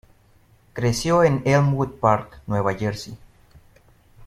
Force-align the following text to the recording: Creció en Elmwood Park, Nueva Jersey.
Creció 0.73 1.23
en 1.23 1.43
Elmwood 1.45 1.99
Park, 1.99 2.41
Nueva 2.47 2.73
Jersey. 2.73 3.15